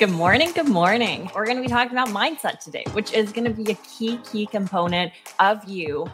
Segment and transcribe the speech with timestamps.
[0.00, 0.50] Good morning.
[0.52, 1.30] Good morning.
[1.34, 4.16] We're going to be talking about mindset today, which is going to be a key,
[4.24, 6.10] key component of you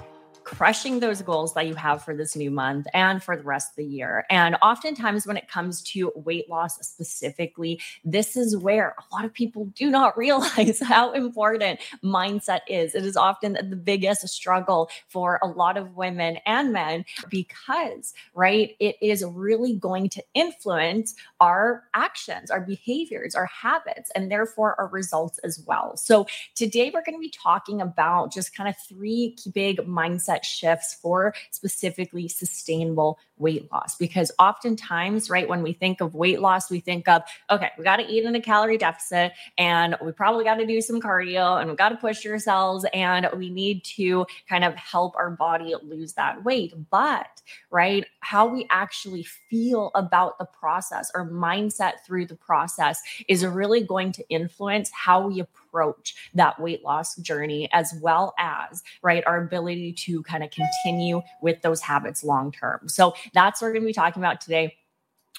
[0.46, 3.76] crushing those goals that you have for this new month and for the rest of
[3.76, 4.24] the year.
[4.30, 9.34] And oftentimes, when it comes to weight loss specifically, this is where a lot of
[9.34, 12.94] people do not realize how important mindset is.
[12.94, 18.76] It is often the biggest struggle for a lot of women and men because, right,
[18.78, 24.86] it is really going to influence our actions, our behaviors, our habits, and therefore our
[24.86, 25.96] results as well.
[25.96, 30.44] So, today we're going to be talking about just kind of three big mindset mindset
[30.44, 33.96] shifts for specifically sustainable weight loss.
[33.96, 37.96] Because oftentimes, right, when we think of weight loss, we think of, okay, we got
[37.96, 41.70] to eat in a calorie deficit and we probably got to do some cardio and
[41.70, 46.14] we got to push ourselves and we need to kind of help our body lose
[46.14, 46.72] that weight.
[46.90, 53.44] But, right, how we actually feel about the process or mindset through the process is
[53.44, 58.82] really going to influence how we approach approach that weight loss journey, as well as,
[59.02, 62.80] right, our ability to kind of continue with those habits long term.
[62.88, 64.76] So that's what we're going to be talking about today.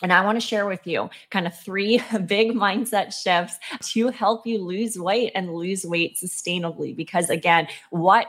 [0.01, 3.57] And I want to share with you kind of three big mindset shifts
[3.93, 6.95] to help you lose weight and lose weight sustainably.
[6.95, 8.27] Because again, what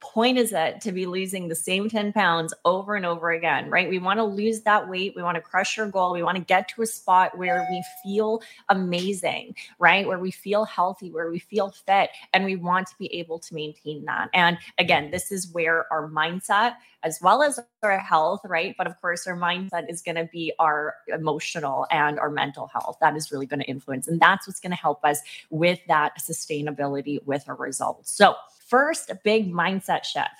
[0.00, 3.88] point is it to be losing the same 10 pounds over and over again, right?
[3.88, 5.14] We want to lose that weight.
[5.14, 6.12] We want to crush our goal.
[6.12, 10.06] We want to get to a spot where we feel amazing, right?
[10.06, 13.54] Where we feel healthy, where we feel fit, and we want to be able to
[13.54, 14.30] maintain that.
[14.32, 18.74] And again, this is where our mindset, as well as our health, right?
[18.76, 22.96] But of course, our mindset is going to be our emotional and our mental health.
[23.00, 24.08] That is really going to influence.
[24.08, 25.20] And that's what's going to help us
[25.50, 28.12] with that sustainability with our results.
[28.12, 28.34] So,
[28.70, 30.30] first big mindset shift.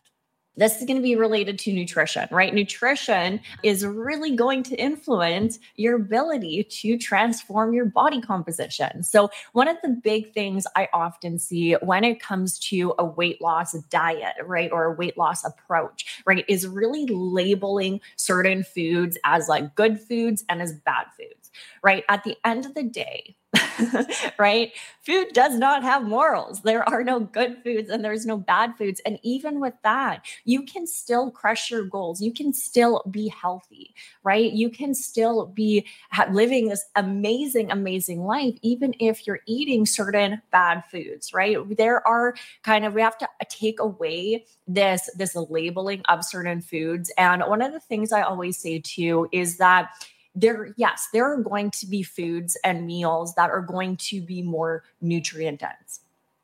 [0.56, 2.52] This is going to be related to nutrition, right?
[2.52, 9.02] Nutrition is really going to influence your ability to transform your body composition.
[9.02, 13.40] So, one of the big things I often see when it comes to a weight
[13.40, 19.48] loss diet, right, or a weight loss approach, right, is really labeling certain foods as
[19.48, 21.39] like good foods and as bad foods,
[21.82, 22.04] right?
[22.08, 23.36] At the end of the day,
[24.38, 24.72] right?
[25.02, 26.62] Food does not have morals.
[26.62, 29.00] There are no good foods and there's no bad foods.
[29.04, 32.20] And even with that, you can still crush your goals.
[32.20, 34.52] You can still be healthy, right?
[34.52, 35.86] You can still be
[36.30, 41.56] living this amazing, amazing life, even if you're eating certain bad foods, right?
[41.76, 47.10] There are kind of, we have to take away this, this labeling of certain foods.
[47.18, 49.90] And one of the things I always say too is that
[50.34, 54.42] there yes there are going to be foods and meals that are going to be
[54.42, 56.00] more nutrient dense.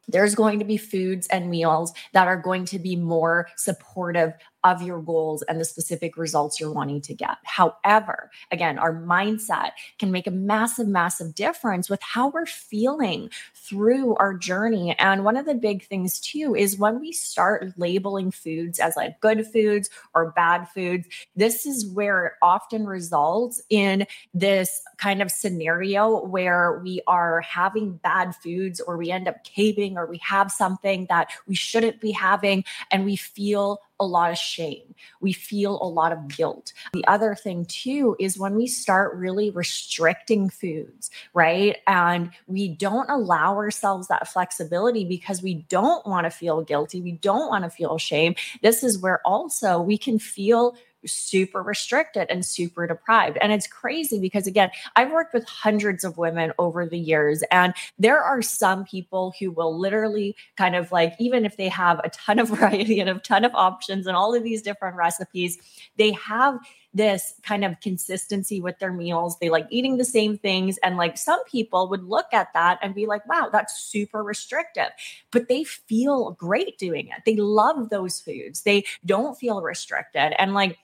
[0.08, 4.34] There's going to be foods and meals that are going to be more supportive
[4.66, 7.36] of your goals and the specific results you're wanting to get.
[7.44, 14.16] However, again, our mindset can make a massive, massive difference with how we're feeling through
[14.16, 14.96] our journey.
[14.98, 19.20] And one of the big things, too, is when we start labeling foods as like
[19.20, 21.06] good foods or bad foods,
[21.36, 24.04] this is where it often results in
[24.34, 29.96] this kind of scenario where we are having bad foods or we end up caving
[29.96, 34.38] or we have something that we shouldn't be having and we feel a lot of
[34.38, 34.94] shame.
[35.20, 36.72] We feel a lot of guilt.
[36.92, 41.76] The other thing, too, is when we start really restricting foods, right?
[41.86, 47.00] And we don't allow ourselves that flexibility because we don't want to feel guilty.
[47.00, 48.34] We don't want to feel shame.
[48.62, 53.38] This is where also we can feel super restricted and super deprived.
[53.40, 57.74] And it's crazy because, again, I've worked with hundreds of women over the years, and
[57.98, 62.10] there are some people who will literally kind of like, even if they have a
[62.10, 65.58] ton of variety and a ton of options and all of these different recipes,
[65.96, 66.58] they have
[66.96, 69.38] this kind of consistency with their meals.
[69.38, 70.78] They like eating the same things.
[70.78, 74.88] And like some people would look at that and be like, wow, that's super restrictive.
[75.30, 77.22] But they feel great doing it.
[77.26, 78.62] They love those foods.
[78.62, 80.32] They don't feel restricted.
[80.38, 80.78] And like,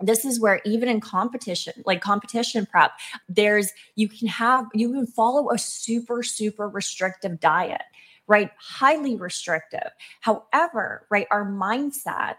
[0.00, 2.92] this is where even in competition like competition prep
[3.28, 7.82] there's you can have you can follow a super super restrictive diet
[8.30, 8.52] right?
[8.58, 9.90] Highly restrictive.
[10.20, 12.36] However right our mindset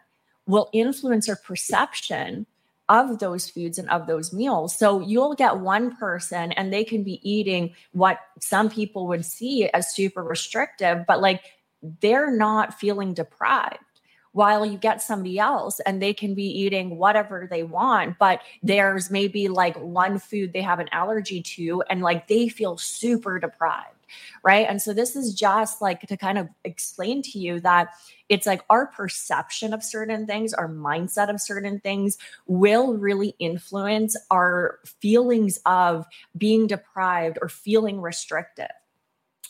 [0.47, 2.47] will influence our perception
[2.89, 4.75] of those foods and of those meals.
[4.75, 9.69] So you'll get one person and they can be eating what some people would see
[9.69, 11.43] as super restrictive, but like
[11.99, 13.79] they're not feeling deprived
[14.33, 19.09] while you get somebody else and they can be eating whatever they want but there's
[19.11, 23.95] maybe like one food they have an allergy to and like they feel super deprived
[24.43, 24.67] right?
[24.67, 27.89] And so this is just like to kind of explain to you that
[28.29, 32.17] it's like our perception of certain things our mindset of certain things
[32.47, 36.05] will really influence our feelings of
[36.37, 38.69] being deprived or feeling restricted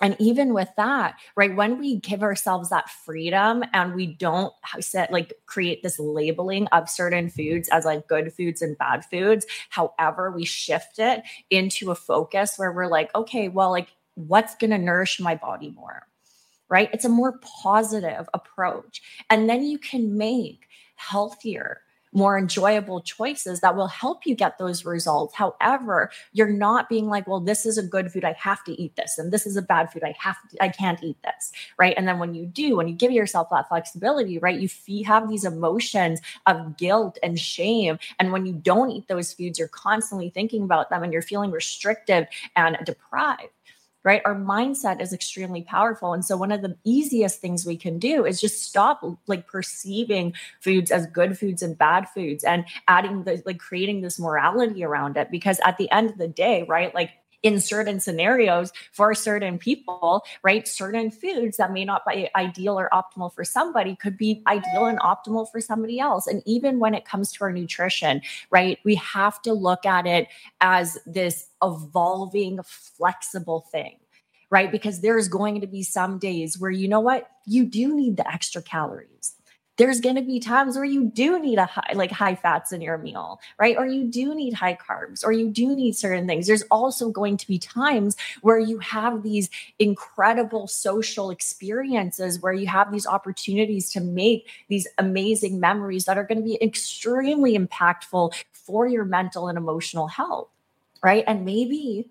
[0.01, 5.11] and even with that right when we give ourselves that freedom and we don't set
[5.11, 10.31] like create this labeling of certain foods as like good foods and bad foods however
[10.31, 14.77] we shift it into a focus where we're like okay well like what's going to
[14.77, 16.07] nourish my body more?
[16.69, 16.89] Right?
[16.93, 19.01] It's a more positive approach.
[19.29, 21.81] And then you can make healthier
[22.11, 25.35] more enjoyable choices that will help you get those results.
[25.35, 28.95] However, you're not being like, well, this is a good food, I have to eat
[28.95, 31.93] this, and this is a bad food, I have to, I can't eat this, right?
[31.97, 35.29] And then when you do, when you give yourself that flexibility, right, you fee- have
[35.29, 40.29] these emotions of guilt and shame, and when you don't eat those foods, you're constantly
[40.29, 43.49] thinking about them, and you're feeling restrictive and deprived
[44.03, 44.21] right?
[44.25, 46.13] Our mindset is extremely powerful.
[46.13, 50.33] And so one of the easiest things we can do is just stop like perceiving
[50.59, 55.17] foods as good foods and bad foods and adding the like creating this morality around
[55.17, 56.93] it because at the end of the day, right?
[56.95, 57.11] Like
[57.43, 60.67] in certain scenarios for certain people, right?
[60.67, 64.99] Certain foods that may not be ideal or optimal for somebody could be ideal and
[64.99, 66.27] optimal for somebody else.
[66.27, 68.79] And even when it comes to our nutrition, right?
[68.83, 70.27] We have to look at it
[70.59, 73.97] as this evolving, flexible thing
[74.51, 74.69] right?
[74.69, 77.29] Because there's going to be some days where you know what?
[77.45, 79.33] You do need the extra calories
[79.81, 82.81] there's going to be times where you do need a high like high fats in
[82.81, 83.75] your meal right?
[83.77, 86.45] Or you do need high carbs or you do need certain things.
[86.45, 89.49] There's also going to be times where you have these
[89.79, 96.25] incredible social experiences where you have these opportunities to make these amazing memories that are
[96.25, 100.47] going to be extremely impactful for your mental and emotional health
[101.03, 101.23] right?
[101.25, 102.07] And maybe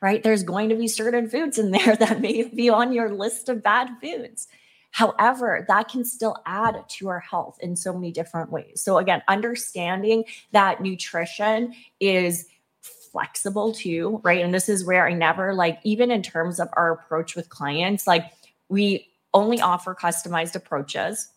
[0.00, 3.50] right there's going to be certain foods in there that may be on your list
[3.50, 4.48] of bad foods
[4.90, 8.82] However, that can still add to our health in so many different ways.
[8.82, 12.46] So, again, understanding that nutrition is
[12.80, 14.44] flexible too, right?
[14.44, 18.06] And this is where I never like, even in terms of our approach with clients,
[18.06, 18.32] like
[18.68, 21.28] we only offer customized approaches,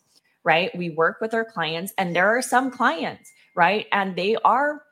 [0.43, 0.75] right?
[0.77, 3.87] We work with our clients, and there are some clients, right?
[3.91, 4.83] And they are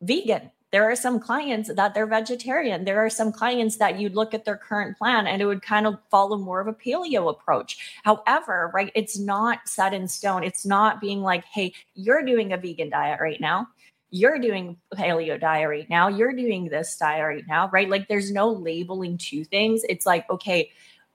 [0.00, 2.84] vegan, there are some clients that they're vegetarian.
[2.84, 5.86] There are some clients that you'd look at their current plan and it would kind
[5.86, 8.00] of follow more of a paleo approach.
[8.04, 10.42] However, right, it's not set in stone.
[10.42, 13.68] It's not being like, hey, you're doing a vegan diet right now.
[14.08, 16.08] You're doing paleo diet right now.
[16.08, 17.88] You're doing this diet right now, right?
[17.88, 19.82] Like there's no labeling to things.
[19.88, 20.70] It's like, okay,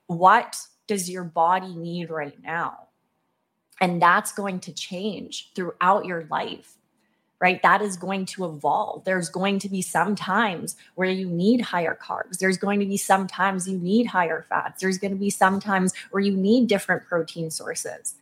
[0.05, 0.55] what
[0.85, 2.87] does your body need right now?
[3.81, 6.76] And that's going to change throughout your life
[7.39, 7.61] right?
[7.61, 9.03] That is going to evolve.
[9.03, 12.39] There's going to be some times where you need higher carbs.
[12.39, 14.81] There's going to be some times you need higher fats.
[14.81, 18.15] There's going to be some times where you need different protein sources,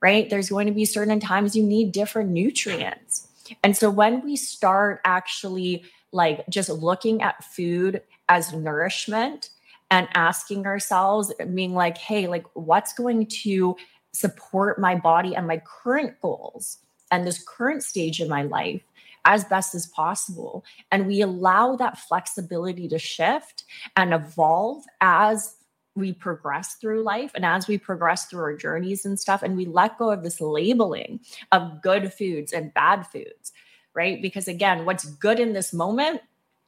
[0.00, 0.28] right?
[0.28, 3.28] There's going to be certain times you need different nutrients.
[3.62, 9.50] And so when we start actually like just looking at food as nourishment
[9.90, 13.76] and asking ourselves, being like, hey, like what's going to
[14.12, 16.78] support my body and my current goals?
[17.10, 18.82] And this current stage in my life
[19.24, 20.64] as best as possible.
[20.90, 23.64] And we allow that flexibility to shift
[23.96, 25.56] and evolve as
[25.94, 29.42] we progress through life and as we progress through our journeys and stuff.
[29.42, 31.20] And we let go of this labeling
[31.52, 33.52] of good foods and bad foods,
[33.94, 34.22] right?
[34.22, 36.22] Because again, what's good in this moment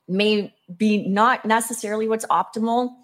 [0.08, 2.94] may be not necessarily what's optimal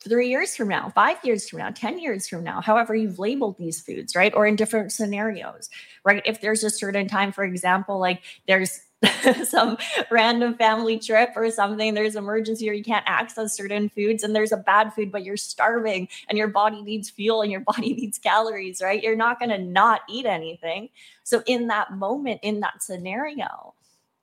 [0.00, 3.58] three years from now, five years from now, 10 years from now, however you've labeled
[3.58, 4.32] these foods, right?
[4.34, 5.68] Or in different scenarios,
[6.04, 6.22] right?
[6.24, 8.80] If there's a certain time, for example, like there's
[9.44, 9.76] some
[10.10, 14.52] random family trip or something, there's emergency or you can't access certain foods and there's
[14.52, 18.18] a bad food, but you're starving and your body needs fuel and your body needs
[18.18, 19.02] calories, right?
[19.02, 20.90] You're not going to not eat anything.
[21.24, 23.74] So in that moment, in that scenario,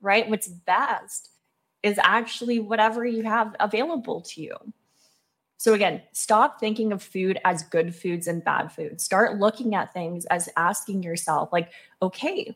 [0.01, 1.32] right, what's best
[1.84, 4.55] is actually whatever you have available to you
[5.57, 9.03] so again, stop thinking of food as good foods and bad foods.
[9.03, 11.71] Start looking at things as asking yourself, like,
[12.01, 12.55] okay,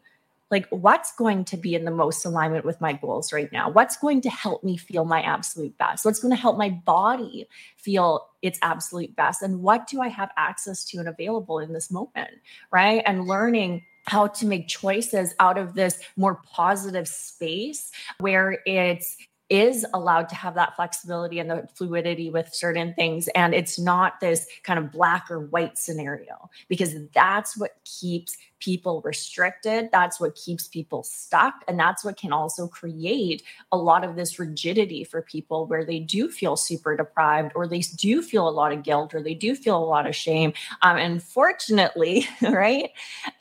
[0.51, 3.69] like what's going to be in the most alignment with my goals right now?
[3.69, 6.05] What's going to help me feel my absolute best?
[6.05, 9.41] What's going to help my body feel its absolute best?
[9.43, 12.31] And what do I have access to and available in this moment?
[12.71, 13.03] Right.
[13.05, 19.17] And learning how to make choices out of this more positive space where it's
[19.49, 23.27] is allowed to have that flexibility and the fluidity with certain things.
[23.29, 29.01] And it's not this kind of black or white scenario because that's what keeps people
[29.01, 29.89] restricted.
[29.91, 31.63] That's what keeps people stuck.
[31.67, 35.99] And that's what can also create a lot of this rigidity for people where they
[35.99, 39.55] do feel super deprived or they do feel a lot of guilt or they do
[39.55, 40.53] feel a lot of shame.
[40.81, 42.91] Um, and fortunately, right,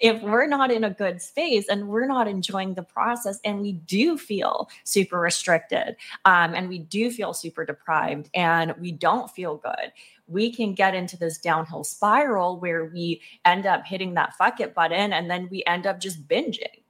[0.00, 3.72] if we're not in a good space and we're not enjoying the process and we
[3.72, 9.56] do feel super restricted um, and we do feel super deprived and we don't feel
[9.56, 9.92] good
[10.28, 14.74] we can get into this downhill spiral where we end up hitting that fuck it
[14.74, 16.82] button and then we end up just binging.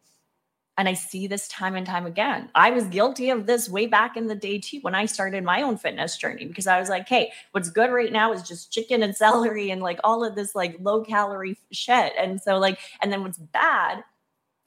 [0.76, 2.50] And I see this time and time again.
[2.54, 5.62] I was guilty of this way back in the day too when I started my
[5.62, 9.02] own fitness journey because I was like, hey, what's good right now is just chicken
[9.02, 12.12] and celery and like all of this like low calorie shit.
[12.16, 14.04] And so, like, and then what's bad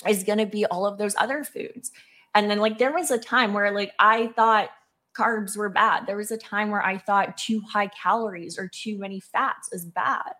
[0.06, 1.92] is going to be all of those other foods.
[2.36, 4.70] And then, like, there was a time where like I thought,
[5.18, 6.06] carbs were bad.
[6.08, 9.86] There was a time where I thought too high calories or too many fats is
[9.86, 10.34] bad.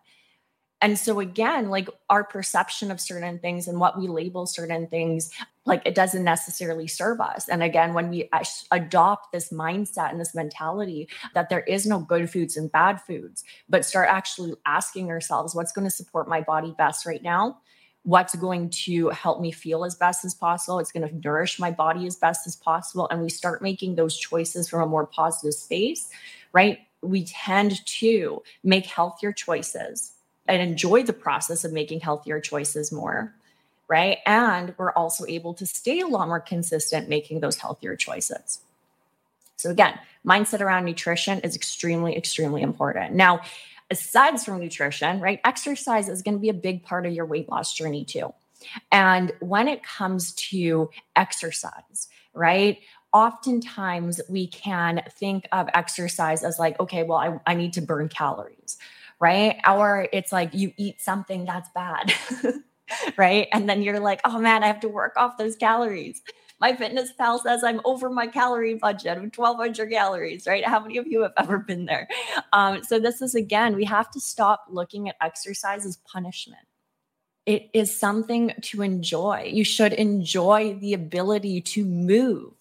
[0.80, 5.30] And so again, like our perception of certain things and what we label certain things,
[5.64, 7.48] like it doesn't necessarily serve us.
[7.48, 8.28] And again, when we
[8.72, 13.44] adopt this mindset and this mentality that there is no good foods and bad foods,
[13.68, 17.58] but start actually asking ourselves what's going to support my body best right now,
[18.04, 20.78] what's going to help me feel as best as possible.
[20.78, 23.06] It's going to nourish my body as best as possible.
[23.10, 26.10] And we start making those choices from a more positive space,
[26.52, 26.80] right?
[27.00, 30.12] We tend to make healthier choices
[30.48, 33.34] and enjoy the process of making healthier choices more,
[33.86, 34.18] right?
[34.26, 38.60] And we're also able to stay a lot more consistent making those healthier choices.
[39.56, 43.14] So, again, mindset around nutrition is extremely, extremely important.
[43.14, 43.42] Now,
[43.92, 45.40] aside from nutrition, right?
[45.44, 48.32] Exercise is going to be a big part of your weight loss journey too.
[48.90, 52.78] And when it comes to exercise, right?
[53.12, 58.08] Oftentimes we can think of exercise as like, okay, well, I, I need to burn
[58.08, 58.78] calories,
[59.20, 59.56] right?
[59.68, 62.14] Or it's like you eat something that's bad.
[63.16, 63.48] right.
[63.52, 66.22] And then you're like, oh man, I have to work off those calories
[66.62, 70.64] MyFitnessPal says I'm over my calorie budget of 1200 calories, right?
[70.64, 72.08] How many of you have ever been there?
[72.52, 76.62] Um, so, this is again, we have to stop looking at exercise as punishment.
[77.44, 79.50] It is something to enjoy.
[79.52, 82.52] You should enjoy the ability to move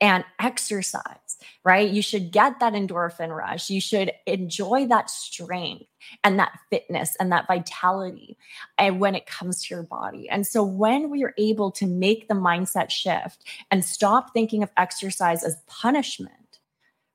[0.00, 1.88] and exercise, right?
[1.88, 3.70] You should get that endorphin rush.
[3.70, 5.86] You should enjoy that strength
[6.24, 8.36] and that fitness and that vitality
[8.78, 10.28] and when it comes to your body.
[10.28, 14.70] And so when we are able to make the mindset shift and stop thinking of
[14.76, 16.60] exercise as punishment,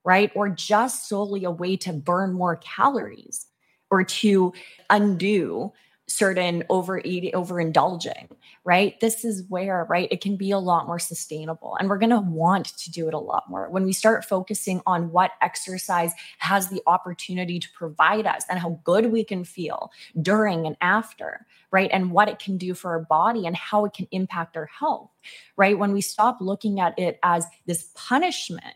[0.04, 0.32] right?
[0.36, 3.48] Or just solely a way to burn more calories
[3.90, 4.54] or to
[4.90, 5.72] undo
[6.12, 8.30] certain overeating, overindulging,
[8.64, 9.00] right?
[9.00, 11.78] This is where, right, it can be a lot more sustainable.
[11.80, 14.82] And we're going to want to do it a lot more when we start focusing
[14.86, 19.92] on what exercise has the opportunity to provide us and how good we can feel
[20.22, 21.90] during and after, right?
[21.94, 25.12] And what it can do for our body and how it can impact our health,
[25.56, 25.78] right?
[25.78, 28.76] When we stop looking at it as this punishment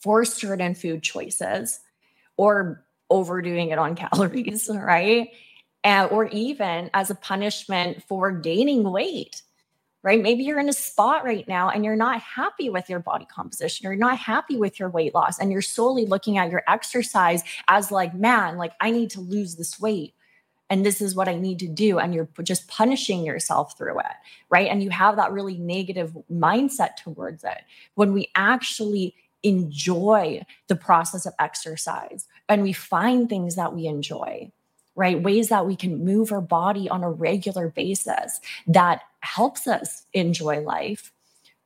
[0.00, 1.80] for certain food choices
[2.36, 5.28] or overdoing it on calories, right?
[5.84, 9.42] Or even as a punishment for gaining weight
[10.02, 10.20] right?
[10.20, 13.84] Maybe you're in a spot right now and you're not happy with your body composition,
[13.84, 17.90] you're not happy with your weight loss, and you're solely looking at your exercise as
[17.90, 20.14] like, man, like I need to lose this weight.
[20.70, 21.98] And this is what I need to do.
[21.98, 24.16] And you're just punishing yourself through it,
[24.48, 24.68] right?
[24.68, 27.58] And you have that really negative mindset towards it.
[27.94, 34.50] When we actually enjoy the process of exercise and we find things that we enjoy,
[34.94, 35.22] right?
[35.22, 40.60] Ways that we can move our body on a regular basis that helps us enjoy
[40.60, 41.12] life,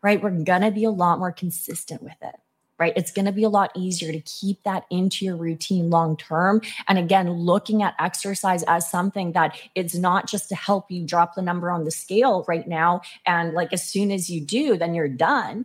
[0.02, 0.22] right?
[0.22, 2.36] We're going to be a lot more consistent with it.
[2.78, 2.92] Right.
[2.94, 6.60] It's going to be a lot easier to keep that into your routine long term.
[6.88, 11.36] And again, looking at exercise as something that it's not just to help you drop
[11.36, 13.00] the number on the scale right now.
[13.24, 15.64] And like as soon as you do, then you're done.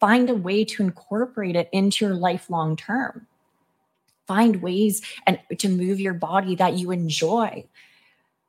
[0.00, 3.27] Find a way to incorporate it into your life long term
[4.28, 7.64] find ways and to move your body that you enjoy.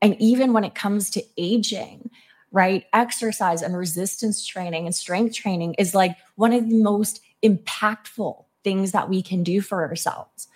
[0.02, 2.12] And even when it comes to aging,
[2.52, 2.86] right?
[2.94, 8.92] Exercise and resistance training and strength training is like one of the most impactful things
[8.92, 10.48] that we can do for ourselves,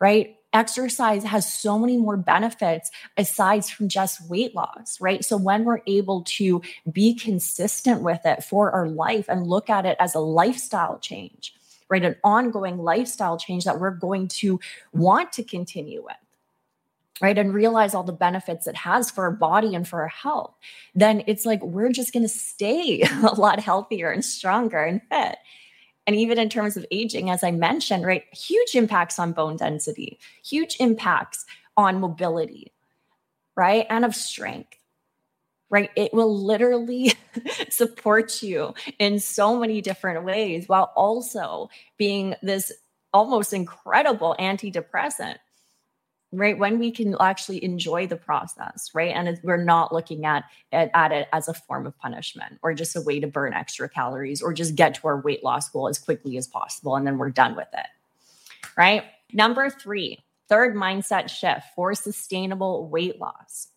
[0.00, 0.36] right?
[0.52, 5.24] Exercise has so many more benefits aside from just weight loss, right?
[5.24, 6.60] So when we're able to
[6.90, 11.54] be consistent with it for our life and look at it as a lifestyle change,
[11.92, 12.06] right?
[12.06, 14.58] An ongoing lifestyle change that we're going to
[14.94, 16.16] want to continue with
[17.20, 17.38] right?
[17.38, 20.54] And realize all the benefits it has for our body and for our health.
[20.94, 25.36] Then it's like we're just going to stay a lot healthier and stronger and fit.
[26.06, 30.18] And even in terms of aging, as I mentioned, right, huge impacts on bone density,
[30.44, 31.44] huge impacts
[31.76, 32.72] on mobility,
[33.54, 34.81] right, and of strength
[35.72, 35.90] right?
[35.96, 37.14] It will literally
[37.70, 42.70] support you in so many different ways while also being this
[43.12, 45.38] almost incredible antidepressant
[46.34, 46.56] right?
[46.58, 49.14] When we can actually enjoy the process right?
[49.14, 52.96] And we're not looking at it, at it as a form of punishment or just
[52.96, 55.98] a way to burn extra calories or just get to our weight loss goal as
[55.98, 57.86] quickly as possible and then we're done with it
[58.76, 59.04] right?
[59.32, 63.68] Number three third mindset shift for sustainable weight loss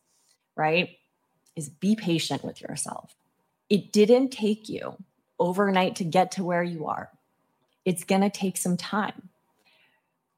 [0.58, 0.90] right
[1.56, 3.16] is be patient with yourself.
[3.70, 4.98] It didn't take you
[5.40, 7.10] overnight to get to where you are.
[7.84, 9.30] It's going to take some time.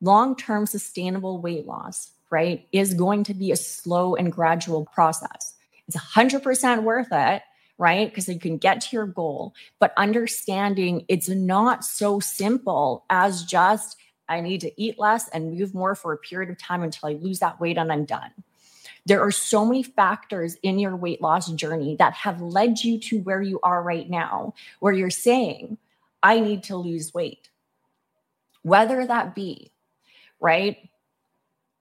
[0.01, 5.55] Long term sustainable weight loss, right, is going to be a slow and gradual process.
[5.87, 7.41] It's 100% worth it,
[7.77, 8.09] right?
[8.09, 13.97] Because you can get to your goal, but understanding it's not so simple as just,
[14.27, 17.13] I need to eat less and move more for a period of time until I
[17.13, 18.31] lose that weight and I'm done.
[19.07, 23.21] There are so many factors in your weight loss journey that have led you to
[23.21, 25.77] where you are right now, where you're saying,
[26.21, 27.49] I need to lose weight.
[28.63, 29.71] Whether that be,
[30.41, 30.89] right,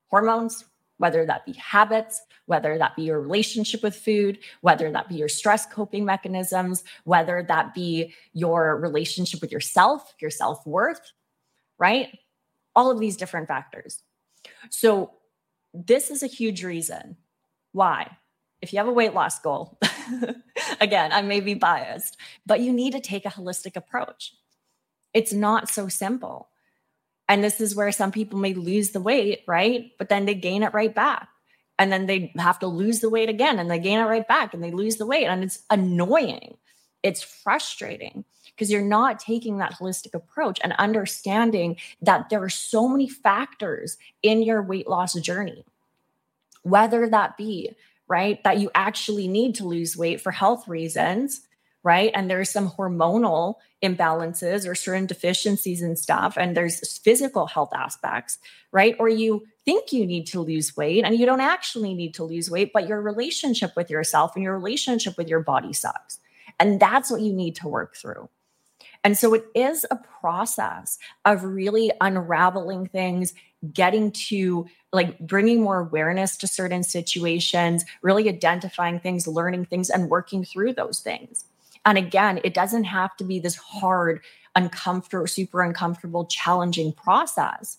[0.06, 0.66] hormones,
[0.99, 5.28] whether that be habits, whether that be your relationship with food, whether that be your
[5.28, 11.11] stress coping mechanisms, whether that be your relationship with yourself, your self worth,
[11.76, 12.16] right?
[12.76, 14.04] All of these different factors.
[14.71, 15.11] So,
[15.85, 17.16] this is a huge reason
[17.73, 18.16] why.
[18.62, 19.78] If you have a weight loss goal,
[20.80, 22.16] again, I may be biased,
[22.47, 24.35] but you need to take a holistic approach.
[25.12, 26.49] It's not so simple.
[27.28, 29.90] And this is where some people may lose the weight, right?
[29.99, 31.28] But then they gain it right back.
[31.78, 34.54] And then they have to lose the weight again and they gain it right back
[34.54, 35.26] and they lose the weight.
[35.26, 36.56] And it's annoying.
[37.02, 38.25] It's frustrating
[38.56, 43.98] because you're not taking that holistic approach and understanding that there are so many factors
[44.22, 45.64] in your weight loss journey,
[46.62, 47.70] whether that be,
[48.08, 51.42] right, that you actually need to lose weight for health reasons,
[51.82, 52.10] right?
[52.14, 58.38] And there's some hormonal imbalances or certain deficiencies and stuff, and there's physical health aspects,
[58.73, 58.97] right?
[58.99, 62.50] Or you think you need to lose weight and you don't actually need to lose
[62.50, 66.19] weight, but your relationship with yourself and your relationship with your body sucks.
[66.58, 68.28] And that's what you need to work through.
[69.06, 73.34] And so it is a process of really unraveling things,
[73.73, 80.10] getting to like bringing more awareness to certain situations, really identifying things, learning things, and
[80.10, 81.45] working through those things.
[81.84, 84.23] And again, it doesn't have to be this hard,
[84.56, 87.78] uncomfortable, super uncomfortable, challenging process.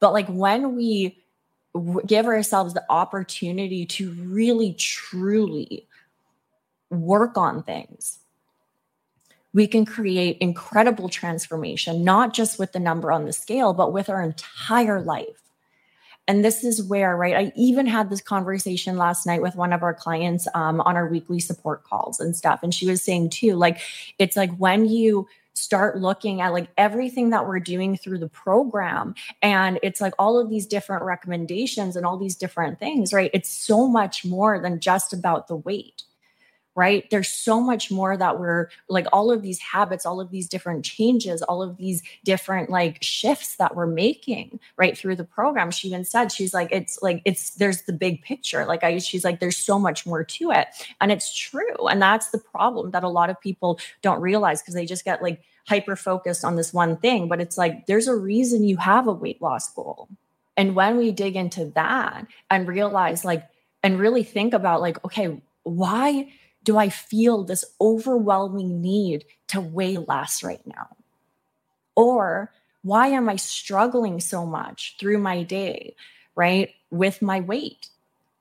[0.00, 1.22] But like when we
[2.04, 5.86] give ourselves the opportunity to really, truly
[6.90, 8.18] work on things,
[9.54, 14.10] we can create incredible transformation, not just with the number on the scale, but with
[14.10, 15.40] our entire life.
[16.26, 17.36] And this is where, right?
[17.36, 21.06] I even had this conversation last night with one of our clients um, on our
[21.06, 22.62] weekly support calls and stuff.
[22.62, 23.78] And she was saying, too, like,
[24.18, 29.14] it's like when you start looking at like everything that we're doing through the program
[29.40, 33.48] and it's like all of these different recommendations and all these different things right it's
[33.48, 36.02] so much more than just about the weight
[36.74, 37.08] right?
[37.10, 40.84] There's so much more that we're like all of these habits, all of these different
[40.84, 45.70] changes, all of these different like shifts that we're making right through the program.
[45.70, 48.64] She even said, she's like, it's like, it's there's the big picture.
[48.66, 50.68] Like, I, she's like, there's so much more to it.
[51.00, 51.86] And it's true.
[51.88, 55.22] And that's the problem that a lot of people don't realize because they just get
[55.22, 57.28] like hyper focused on this one thing.
[57.28, 60.08] But it's like, there's a reason you have a weight loss goal.
[60.56, 63.48] And when we dig into that and realize, like,
[63.82, 66.32] and really think about, like, okay, why
[66.64, 70.96] do I feel this overwhelming need to weigh less right now?
[71.94, 75.94] Or why am I struggling so much through my day,
[76.34, 77.88] right, with my weight?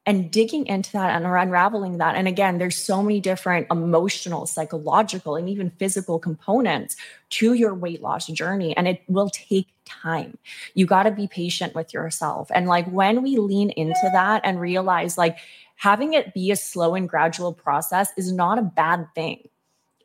[0.06, 2.16] And digging into that and unraveling that.
[2.16, 6.98] And again, there's so many different emotional, psychological, and even physical components
[7.30, 8.76] to your weight loss journey.
[8.76, 10.38] And it will take time.
[10.74, 12.52] You got to be patient with yourself.
[12.54, 15.38] And like when we lean into that and realize, like,
[15.76, 19.48] having it be a slow and gradual process is not a bad thing.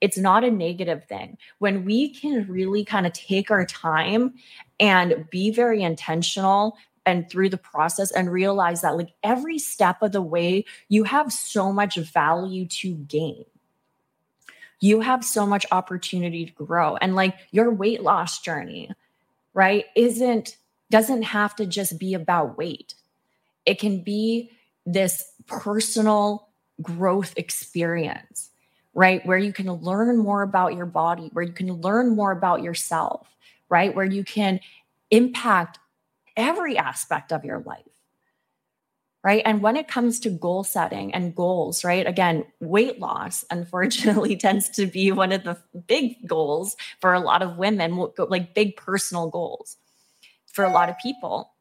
[0.00, 1.38] It's not a negative thing.
[1.58, 4.34] When we can really kind of take our time
[4.78, 6.76] and be very intentional
[7.08, 11.32] and through the process and realize that like every step of the way you have
[11.32, 13.44] so much value to gain
[14.80, 18.90] you have so much opportunity to grow and like your weight loss journey
[19.54, 20.56] right isn't
[20.90, 22.94] doesn't have to just be about weight
[23.66, 24.50] it can be
[24.86, 26.48] this personal
[26.82, 28.50] growth experience
[28.94, 29.24] right?
[29.24, 33.28] Where you can learn more about your body, where you can learn more about yourself,
[33.68, 33.94] right?
[33.94, 34.58] Where you can
[35.12, 35.78] impact
[36.38, 37.83] every aspect of your life.
[39.24, 39.42] Right.
[39.44, 42.07] And when it comes to goal setting and goals, right?
[42.07, 47.42] Again, weight loss, unfortunately, tends to be one of the big goals for a lot
[47.42, 49.77] of women, like big personal goals
[50.53, 51.53] for a lot of people,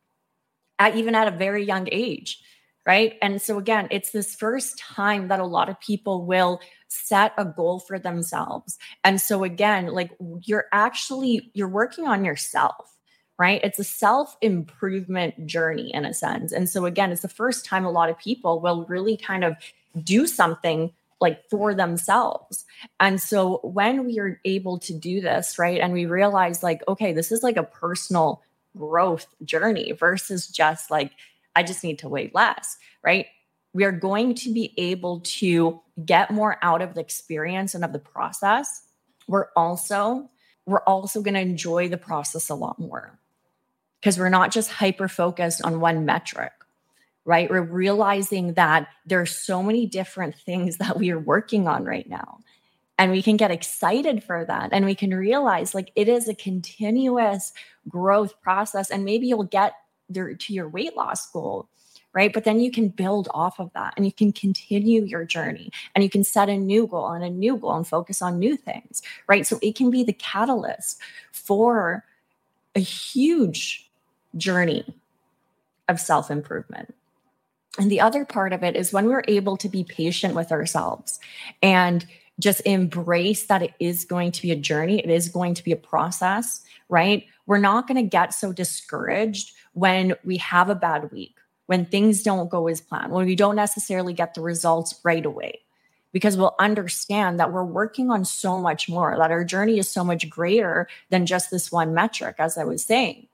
[0.77, 2.39] at, even at a very young age
[2.87, 3.17] right?
[3.21, 7.43] And so again, it's this first time that a lot of people will set a
[7.43, 8.77] goal for themselves.
[9.03, 10.11] And so again, like
[10.43, 12.96] you're actually you're working on yourself
[13.37, 13.61] right?
[13.63, 16.51] It's a self improvement journey in a sense.
[16.51, 19.55] And so, again, it's the first time a lot of people will really kind of
[20.03, 22.65] do something like for themselves.
[22.99, 27.13] And so, when we are able to do this, right, and we realize, like, okay,
[27.13, 28.41] this is like a personal
[28.75, 31.11] growth journey versus just like,
[31.55, 33.27] I just need to weigh less, right?
[33.73, 37.93] We are going to be able to get more out of the experience and of
[37.93, 38.83] the process.
[39.27, 40.29] We're also
[40.65, 43.17] we're also going to enjoy the process a lot more
[43.99, 46.51] because we're not just hyper focused on one metric
[47.27, 47.49] right?
[47.49, 52.09] We're realizing that there are so many different things that we are working on right
[52.09, 52.39] now
[52.97, 56.33] and we can get excited for that and we can realize like it is a
[56.33, 57.53] continuous
[57.87, 59.73] growth process and maybe you'll get
[60.09, 61.67] there to your weight loss goal
[62.13, 62.33] right?
[62.33, 66.03] But then you can build off of that and you can continue your journey and
[66.03, 69.01] you can set a new goal and a new goal and focus on new things
[69.27, 69.45] right?
[69.45, 70.99] So it can be the catalyst
[71.31, 72.05] for
[72.73, 73.86] a huge
[74.35, 74.85] journey
[75.87, 76.93] of self improvement
[77.77, 81.19] and the other part of it is when we're able to be patient with ourselves
[81.61, 82.05] and
[82.39, 85.71] just embrace that it is going to be a journey, it is going to be
[85.71, 87.25] a process, right?
[87.45, 91.35] We're not going to get so discouraged when we have a bad week,
[91.67, 95.59] when things don't go as planned, when we don't necessarily get the results right away,
[96.11, 100.03] because we'll understand that we're working on so much more, that our journey is so
[100.03, 103.27] much greater than just this one metric, as I was saying.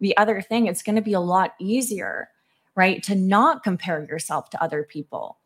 [0.00, 2.28] The other thing, it's going to be a lot easier,
[2.74, 5.38] right, to not compare yourself to other people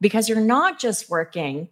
[0.00, 1.68] because you're not just working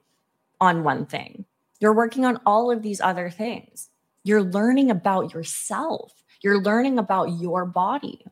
[0.61, 1.45] on one thing,
[1.81, 3.88] you're working on all of these other things.
[4.25, 8.25] You're learning about yourself you're learning about your body.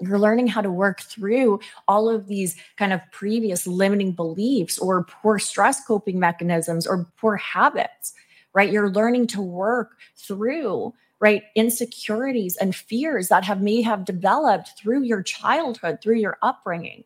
[0.00, 5.04] You're learning how to work through all of these kind of previous limiting beliefs or
[5.04, 8.12] poor stress coping mechanisms or poor habits,
[8.52, 8.70] right?
[8.70, 15.02] You're learning to work through right insecurities and fears that have may have developed through
[15.02, 17.04] your childhood through your upbringing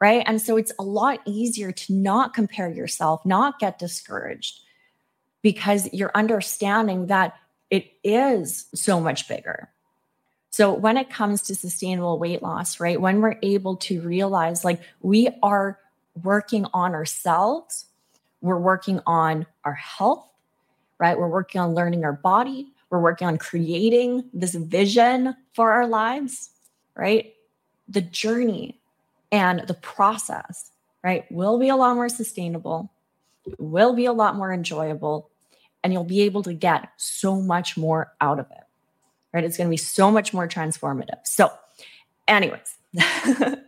[0.00, 4.60] right and so it's a lot easier to not compare yourself not get discouraged
[5.42, 7.34] because you're understanding that
[7.70, 9.68] it is so much bigger.
[10.50, 14.80] So when it comes to sustainable weight loss, right, when we're able to realize like
[15.00, 15.78] we are
[16.22, 17.86] working on ourselves,
[18.40, 20.28] we're working on our health,
[20.98, 21.18] right?
[21.18, 26.50] We're working on learning our body, we're working on creating this vision for our lives,
[26.94, 27.34] right?
[27.88, 28.80] The journey
[29.30, 30.70] and the process,
[31.04, 32.90] right, will be a lot more sustainable,
[33.58, 35.30] will be a lot more enjoyable,
[35.82, 38.64] and you'll be able to get so much more out of it.
[39.32, 39.44] Right?
[39.44, 41.18] It's going to be so much more transformative.
[41.24, 41.52] So,
[42.26, 42.78] anyways,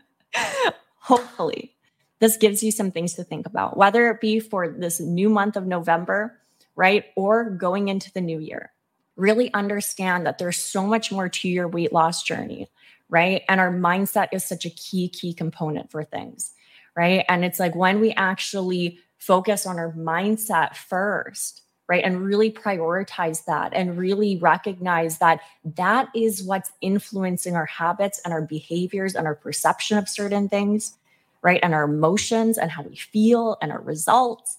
[0.98, 1.74] hopefully,
[2.18, 5.56] this gives you some things to think about, whether it be for this new month
[5.56, 6.38] of November,
[6.76, 7.04] right?
[7.14, 8.72] Or going into the new year.
[9.16, 12.68] Really understand that there's so much more to your weight loss journey,
[13.08, 13.42] right?
[13.48, 16.52] And our mindset is such a key, key component for things,
[16.96, 17.24] right?
[17.28, 22.04] And it's like when we actually focus on our mindset first, right?
[22.04, 25.40] And really prioritize that and really recognize that
[25.76, 30.96] that is what's influencing our habits and our behaviors and our perception of certain things,
[31.42, 31.58] right?
[31.64, 34.58] And our emotions and how we feel and our results,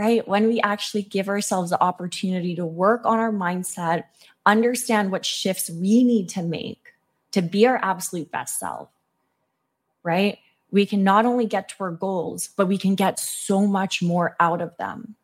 [0.00, 0.26] right?
[0.26, 4.04] When we actually give ourselves the opportunity to work on our mindset,
[4.46, 6.94] understand what shifts we need to make
[7.32, 8.88] to be our absolute best self,
[10.02, 10.38] right?
[10.70, 14.36] We can not only get to our goals, but we can get so much more
[14.40, 15.16] out of them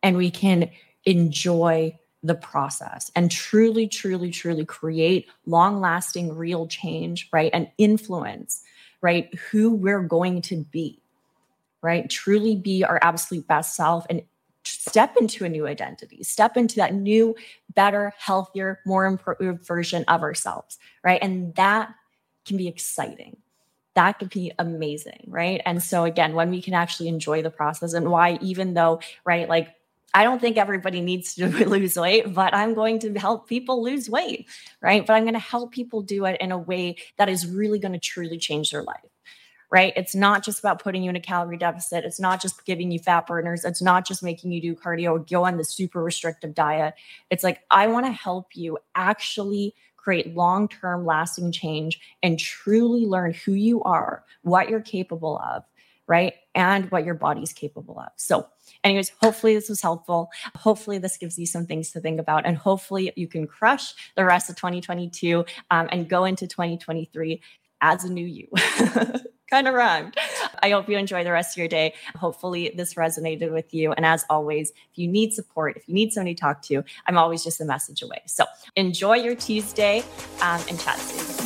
[0.00, 0.70] and we can
[1.04, 7.50] enjoy the process and truly, truly, truly create long lasting, real change, right?
[7.52, 8.62] And influence,
[9.00, 9.34] right?
[9.50, 11.02] Who we're going to be,
[11.82, 12.08] right?
[12.08, 14.22] Truly be our absolute best self and
[14.64, 17.34] step into a new identity, step into that new,
[17.74, 21.22] better, healthier, more improved version of ourselves, right?
[21.22, 21.94] And that
[22.44, 23.36] can be exciting.
[23.94, 25.62] That could be amazing, right?
[25.64, 29.48] And so, again, when we can actually enjoy the process and why, even though, right,
[29.48, 29.74] like
[30.16, 34.08] I don't think everybody needs to lose weight, but I'm going to help people lose
[34.08, 34.48] weight,
[34.80, 35.06] right?
[35.06, 37.92] But I'm going to help people do it in a way that is really going
[37.92, 39.10] to truly change their life,
[39.76, 39.92] right?
[39.94, 42.06] It's not just about putting you in a calorie deficit.
[42.06, 43.62] It's not just giving you fat burners.
[43.62, 46.94] It's not just making you do cardio, go on the super restrictive diet.
[47.28, 53.04] It's like, I want to help you actually create long term lasting change and truly
[53.04, 55.62] learn who you are, what you're capable of,
[56.06, 56.32] right?
[56.54, 58.08] And what your body's capable of.
[58.16, 58.48] So,
[58.82, 60.30] anyways, hopefully this was helpful.
[60.54, 62.46] Hopefully this gives you some things to think about.
[62.46, 67.42] And hopefully you can crush the rest of 2022 um, and go into 2023
[67.82, 68.48] as a new you.
[69.48, 70.16] kind of rhymed.
[70.62, 71.94] I hope you enjoy the rest of your day.
[72.16, 73.92] Hopefully, this resonated with you.
[73.92, 77.18] And as always, if you need support, if you need somebody to talk to, I'm
[77.18, 78.22] always just a message away.
[78.26, 80.00] So enjoy your Tuesday
[80.40, 81.45] um, and chat soon.